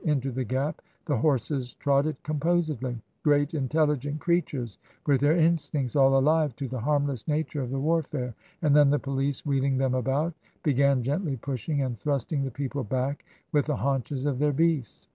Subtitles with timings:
[0.03, 6.55] Into the gap the horses trotted composedly— great, intelligent creatures, with their instincts all alive
[6.55, 8.33] to the harmless nature of the warfare—
[8.63, 10.33] and then the police wheeling them about,
[10.63, 15.07] began gently pushing and thrust ing the people back with the haunches of their beasts.